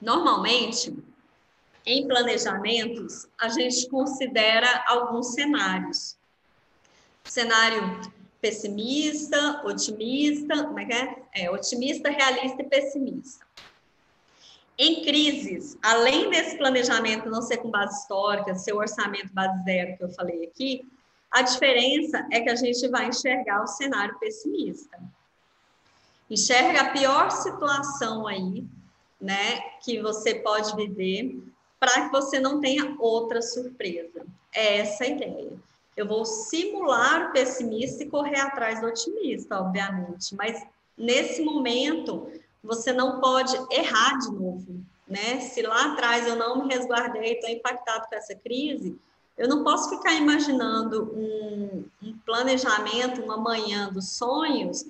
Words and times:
Normalmente, 0.00 0.96
em 1.84 2.06
planejamentos, 2.06 3.26
a 3.38 3.48
gente 3.48 3.88
considera 3.88 4.84
alguns 4.86 5.34
cenários. 5.34 6.16
Cenário 7.24 8.00
pessimista, 8.40 9.62
otimista, 9.64 10.64
como 10.64 10.78
é 10.78 10.84
que 10.84 10.92
é? 10.92 11.22
É, 11.34 11.50
otimista, 11.50 12.10
realista 12.10 12.62
e 12.62 12.64
pessimista. 12.64 13.44
Em 14.78 15.02
crises, 15.02 15.76
além 15.82 16.30
desse 16.30 16.56
planejamento 16.56 17.28
não 17.28 17.42
ser 17.42 17.58
com 17.58 17.70
base 17.70 18.00
histórica, 18.00 18.54
ser 18.54 18.72
orçamento 18.72 19.30
base 19.32 19.62
zero 19.64 19.96
que 19.98 20.04
eu 20.04 20.08
falei 20.10 20.44
aqui, 20.46 20.90
a 21.30 21.42
diferença 21.42 22.26
é 22.32 22.40
que 22.40 22.48
a 22.48 22.56
gente 22.56 22.88
vai 22.88 23.08
enxergar 23.08 23.62
o 23.62 23.66
cenário 23.66 24.18
pessimista. 24.18 24.98
Enxerga 26.30 26.80
a 26.80 26.90
pior 26.90 27.30
situação 27.30 28.26
aí, 28.26 28.64
né, 29.20 29.60
que 29.82 30.00
você 30.00 30.34
pode 30.36 30.74
viver, 30.74 31.42
para 31.78 32.06
que 32.06 32.12
você 32.12 32.38
não 32.38 32.60
tenha 32.60 32.96
outra 32.98 33.42
surpresa. 33.42 34.24
É 34.54 34.78
essa 34.78 35.04
a 35.04 35.08
ideia. 35.08 35.52
Eu 35.96 36.06
vou 36.06 36.24
simular 36.24 37.28
o 37.28 37.32
pessimista 37.32 38.02
e 38.02 38.08
correr 38.08 38.40
atrás 38.40 38.80
do 38.80 38.86
otimista, 38.86 39.60
obviamente, 39.60 40.34
mas 40.34 40.64
nesse 40.96 41.42
momento 41.42 42.30
você 42.62 42.92
não 42.92 43.20
pode 43.20 43.56
errar 43.70 44.18
de 44.18 44.30
novo, 44.30 44.82
né? 45.08 45.40
Se 45.40 45.62
lá 45.62 45.92
atrás 45.92 46.26
eu 46.26 46.36
não 46.36 46.62
me 46.62 46.72
resguardei, 46.72 47.32
estou 47.32 47.50
impactado 47.50 48.06
com 48.08 48.14
essa 48.14 48.34
crise, 48.34 48.98
eu 49.36 49.48
não 49.48 49.64
posso 49.64 49.88
ficar 49.90 50.12
imaginando 50.14 51.10
um, 51.14 51.84
um 52.02 52.18
planejamento, 52.26 53.22
uma 53.22 53.38
manhã 53.38 53.90
dos 53.90 54.10
sonhos, 54.10 54.84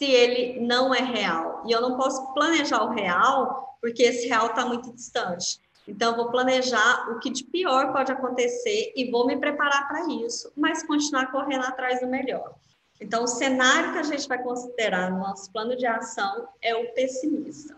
se 0.00 0.10
ele 0.10 0.58
não 0.60 0.94
é 0.94 1.02
real. 1.02 1.62
E 1.66 1.72
eu 1.72 1.82
não 1.82 1.98
posso 1.98 2.32
planejar 2.32 2.82
o 2.84 2.94
real, 2.94 3.76
porque 3.82 4.02
esse 4.02 4.26
real 4.26 4.46
está 4.46 4.64
muito 4.64 4.90
distante. 4.94 5.60
Então, 5.86 6.16
vou 6.16 6.30
planejar 6.30 7.10
o 7.10 7.18
que 7.18 7.28
de 7.28 7.44
pior 7.44 7.92
pode 7.92 8.10
acontecer 8.10 8.94
e 8.96 9.10
vou 9.10 9.26
me 9.26 9.36
preparar 9.36 9.86
para 9.88 10.08
isso, 10.08 10.50
mas 10.56 10.82
continuar 10.84 11.30
correndo 11.30 11.64
atrás 11.64 12.00
do 12.00 12.06
melhor. 12.06 12.54
Então, 12.98 13.24
o 13.24 13.26
cenário 13.26 13.92
que 13.92 13.98
a 13.98 14.02
gente 14.02 14.26
vai 14.26 14.42
considerar 14.42 15.10
no 15.10 15.18
nosso 15.18 15.52
plano 15.52 15.76
de 15.76 15.86
ação 15.86 16.48
é 16.62 16.74
o 16.74 16.94
pessimista. 16.94 17.76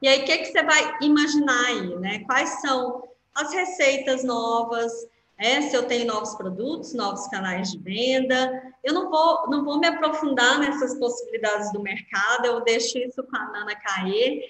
E 0.00 0.08
aí, 0.08 0.22
o 0.22 0.24
que, 0.24 0.38
que 0.38 0.46
você 0.46 0.62
vai 0.62 0.96
imaginar 1.02 1.66
aí, 1.66 1.96
né? 1.96 2.20
Quais 2.20 2.62
são 2.62 3.06
as 3.34 3.52
receitas 3.52 4.24
novas, 4.24 5.06
é, 5.38 5.62
se 5.62 5.76
eu 5.76 5.84
tenho 5.84 6.06
novos 6.06 6.34
produtos, 6.34 6.94
novos 6.94 7.26
canais 7.28 7.70
de 7.70 7.78
venda. 7.78 8.74
Eu 8.82 8.92
não 8.92 9.08
vou, 9.08 9.48
não 9.48 9.64
vou 9.64 9.78
me 9.78 9.86
aprofundar 9.86 10.58
nessas 10.58 10.98
possibilidades 10.98 11.72
do 11.72 11.80
mercado, 11.80 12.46
eu 12.46 12.60
deixo 12.62 12.98
isso 12.98 13.22
com 13.22 13.36
a 13.36 13.50
Nana 13.50 13.74
cair 13.76 14.42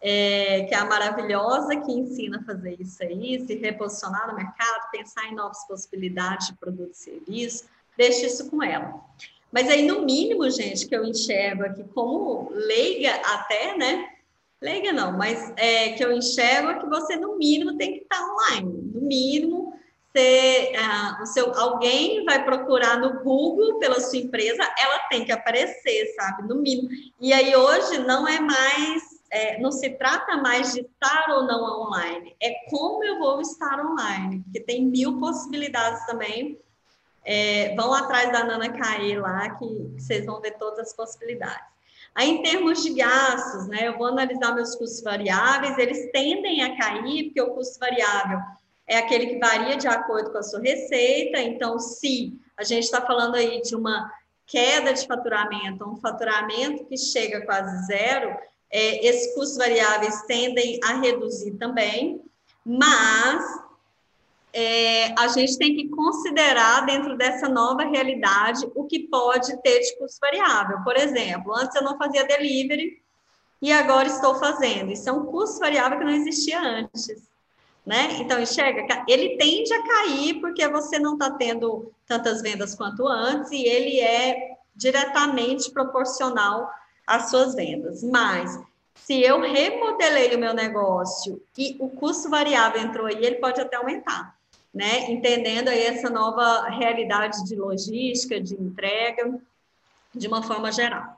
é, 0.00 0.64
que 0.64 0.74
é 0.74 0.78
a 0.78 0.84
maravilhosa, 0.84 1.76
que 1.76 1.92
ensina 1.92 2.38
a 2.38 2.44
fazer 2.44 2.80
isso 2.80 3.02
aí, 3.02 3.44
se 3.46 3.56
reposicionar 3.56 4.28
no 4.28 4.36
mercado, 4.36 4.90
pensar 4.92 5.26
em 5.26 5.34
novas 5.34 5.66
possibilidades 5.66 6.48
de 6.48 6.54
produto 6.54 6.92
e 6.92 6.96
serviço, 6.96 7.64
deixe 7.96 8.26
isso 8.26 8.50
com 8.50 8.62
ela. 8.62 9.00
Mas 9.50 9.68
aí, 9.68 9.86
no 9.86 10.04
mínimo, 10.04 10.48
gente, 10.50 10.86
que 10.86 10.94
eu 10.94 11.04
enxergo 11.04 11.64
aqui 11.64 11.82
como 11.94 12.50
leiga 12.52 13.14
até, 13.14 13.76
né? 13.76 14.10
Leiga 14.60 14.92
não, 14.92 15.16
mas 15.16 15.52
é, 15.56 15.90
que 15.90 16.04
eu 16.04 16.12
enxergo 16.12 16.70
é 16.70 16.78
que 16.78 16.86
você, 16.86 17.16
no 17.16 17.36
mínimo, 17.36 17.76
tem 17.76 17.92
que 17.92 18.02
estar 18.02 18.20
online. 18.22 18.90
No 18.94 19.00
mínimo, 19.00 19.74
você, 20.16 20.72
ah, 20.78 21.18
o 21.22 21.26
seu, 21.26 21.54
alguém 21.54 22.24
vai 22.24 22.42
procurar 22.42 22.98
no 22.98 23.22
Google 23.22 23.78
pela 23.78 24.00
sua 24.00 24.18
empresa, 24.18 24.62
ela 24.78 24.98
tem 25.10 25.24
que 25.24 25.32
aparecer, 25.32 26.14
sabe? 26.16 26.48
No 26.48 26.56
mínimo. 26.56 26.88
E 27.20 27.32
aí, 27.32 27.54
hoje, 27.54 27.98
não 27.98 28.26
é 28.26 28.40
mais 28.40 29.16
é, 29.28 29.58
não 29.58 29.72
se 29.72 29.90
trata 29.90 30.36
mais 30.36 30.72
de 30.72 30.80
estar 30.80 31.26
ou 31.30 31.44
não 31.46 31.82
online, 31.82 32.34
é 32.40 32.54
como 32.70 33.02
eu 33.04 33.18
vou 33.18 33.40
estar 33.40 33.84
online, 33.84 34.40
porque 34.44 34.60
tem 34.60 34.86
mil 34.86 35.18
possibilidades 35.18 36.06
também. 36.06 36.58
É, 37.28 37.74
vão 37.74 37.92
atrás 37.92 38.30
da 38.30 38.44
Nana 38.44 38.68
Caí 38.68 39.18
lá, 39.18 39.50
que, 39.50 39.66
que 39.66 40.00
vocês 40.00 40.24
vão 40.24 40.40
ver 40.40 40.52
todas 40.52 40.78
as 40.78 40.92
possibilidades. 40.94 41.66
Aí, 42.14 42.30
em 42.30 42.40
termos 42.40 42.84
de 42.84 42.94
gastos, 42.94 43.66
né, 43.66 43.88
eu 43.88 43.98
vou 43.98 44.06
analisar 44.06 44.54
meus 44.54 44.76
custos 44.76 45.02
variáveis, 45.02 45.76
eles 45.76 46.10
tendem 46.12 46.62
a 46.62 46.76
cair, 46.76 47.24
porque 47.24 47.42
o 47.42 47.52
custo 47.52 47.80
variável 47.80 48.38
é 48.86 48.98
aquele 48.98 49.26
que 49.26 49.38
varia 49.38 49.76
de 49.76 49.88
acordo 49.88 50.30
com 50.30 50.38
a 50.38 50.42
sua 50.42 50.60
receita. 50.60 51.40
Então, 51.40 51.78
se 51.78 52.38
a 52.56 52.62
gente 52.62 52.84
está 52.84 53.00
falando 53.00 53.34
aí 53.34 53.60
de 53.60 53.74
uma 53.74 54.10
queda 54.46 54.94
de 54.94 55.06
faturamento, 55.06 55.88
um 55.88 55.96
faturamento 55.96 56.84
que 56.84 56.96
chega 56.96 57.44
quase 57.44 57.86
zero, 57.86 58.36
é, 58.70 59.06
esses 59.06 59.34
custos 59.34 59.56
variáveis 59.56 60.22
tendem 60.22 60.78
a 60.84 60.94
reduzir 60.94 61.52
também, 61.52 62.20
mas 62.64 63.44
é, 64.52 65.12
a 65.18 65.28
gente 65.28 65.58
tem 65.58 65.74
que 65.74 65.88
considerar 65.88 66.86
dentro 66.86 67.16
dessa 67.16 67.48
nova 67.48 67.84
realidade 67.84 68.66
o 68.74 68.84
que 68.84 69.00
pode 69.00 69.54
ter 69.62 69.80
de 69.80 69.98
custo 69.98 70.18
variável. 70.20 70.78
Por 70.82 70.96
exemplo, 70.96 71.54
antes 71.54 71.74
eu 71.74 71.82
não 71.82 71.98
fazia 71.98 72.26
delivery 72.26 73.02
e 73.60 73.72
agora 73.72 74.06
estou 74.08 74.36
fazendo. 74.36 74.92
Isso 74.92 75.08
é 75.08 75.12
um 75.12 75.26
custo 75.26 75.58
variável 75.58 75.98
que 75.98 76.04
não 76.04 76.12
existia 76.12 76.60
antes. 76.60 77.28
Né? 77.86 78.16
Então, 78.18 78.40
enxerga, 78.40 79.04
ele 79.06 79.36
tende 79.36 79.72
a 79.72 79.82
cair 79.86 80.40
porque 80.40 80.66
você 80.66 80.98
não 80.98 81.12
está 81.12 81.30
tendo 81.30 81.92
tantas 82.04 82.42
vendas 82.42 82.74
quanto 82.74 83.06
antes 83.06 83.52
e 83.52 83.62
ele 83.64 84.00
é 84.00 84.56
diretamente 84.74 85.70
proporcional 85.70 86.68
as 87.06 87.30
suas 87.30 87.54
vendas. 87.54 88.02
Mas 88.02 88.60
se 88.96 89.22
eu 89.22 89.40
remodelei 89.40 90.34
o 90.34 90.38
meu 90.38 90.52
negócio 90.52 91.40
e 91.56 91.76
o 91.78 91.88
custo 91.88 92.28
variável 92.28 92.82
entrou 92.82 93.06
aí, 93.06 93.24
ele 93.24 93.36
pode 93.36 93.60
até 93.60 93.76
aumentar, 93.76 94.34
né? 94.74 95.08
Entendendo 95.08 95.68
aí 95.68 95.82
essa 95.82 96.10
nova 96.10 96.64
realidade 96.68 97.44
de 97.44 97.54
logística, 97.54 98.40
de 98.40 98.54
entrega, 98.54 99.38
de 100.12 100.26
uma 100.26 100.42
forma 100.42 100.72
geral. 100.72 101.16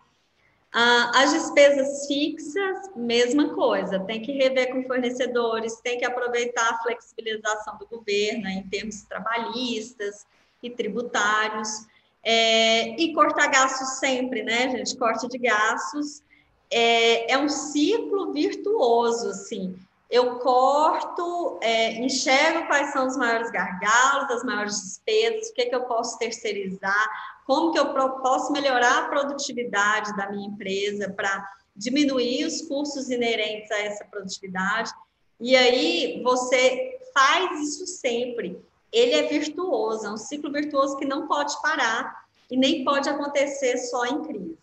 As 0.71 1.33
despesas 1.33 2.07
fixas, 2.07 2.91
mesma 2.95 3.55
coisa, 3.55 4.01
tem 4.01 4.21
que 4.21 4.33
rever 4.33 4.71
com 4.73 4.85
fornecedores, 4.85 5.81
tem 5.81 5.99
que 5.99 6.05
aproveitar 6.05 6.69
a 6.69 6.83
flexibilização 6.83 7.79
do 7.79 7.87
governo 7.87 8.49
em 8.49 8.63
termos 8.69 9.03
trabalhistas 9.03 10.27
e 10.63 10.69
tributários. 10.69 11.87
É, 12.23 13.01
e 13.01 13.15
cortar 13.15 13.47
gastos 13.47 13.99
sempre, 13.99 14.43
né, 14.43 14.69
gente? 14.71 14.97
Corte 14.97 15.27
de 15.29 15.39
gastos 15.39 16.23
é, 16.71 17.33
é 17.33 17.39
um 17.39 17.49
ciclo 17.49 18.33
virtuoso, 18.33 19.31
assim. 19.31 19.75
Eu 20.11 20.39
corto, 20.39 21.59
é, 21.61 21.99
enxergo 21.99 22.67
quais 22.67 22.93
são 22.93 23.07
os 23.07 23.17
maiores 23.17 23.51
gargalos, 23.51 24.31
as 24.31 24.43
maiores 24.43 24.81
despesas, 24.81 25.49
o 25.49 25.55
que, 25.55 25.63
é 25.63 25.67
que 25.67 25.75
eu 25.75 25.83
posso 25.83 26.19
terceirizar, 26.19 27.09
como 27.47 27.73
que 27.73 27.79
eu 27.79 27.93
posso 27.93 28.53
melhorar 28.53 29.05
a 29.05 29.09
produtividade 29.09 30.17
da 30.17 30.31
minha 30.31 30.49
empresa 30.49 31.11
para 31.11 31.47
diminuir 31.77 32.47
os 32.47 32.63
custos 32.63 33.11
inerentes 33.11 33.71
a 33.71 33.81
essa 33.81 34.05
produtividade. 34.07 34.91
E 35.39 35.55
aí 35.55 36.23
você 36.23 36.99
faz 37.15 37.61
isso 37.61 37.87
sempre 37.87 38.61
ele 38.93 39.15
é 39.15 39.23
virtuoso, 39.25 40.07
é 40.07 40.11
um 40.11 40.17
ciclo 40.17 40.51
virtuoso 40.51 40.97
que 40.97 41.05
não 41.05 41.27
pode 41.27 41.61
parar 41.61 42.27
e 42.51 42.57
nem 42.57 42.85
pode 42.85 43.09
acontecer 43.09 43.77
só 43.79 44.07
em 44.07 44.23
crise. 44.23 44.59